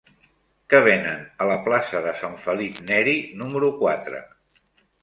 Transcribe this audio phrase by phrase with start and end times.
[0.73, 4.29] Què venen a la plaça de Sant Felip Neri número quatre?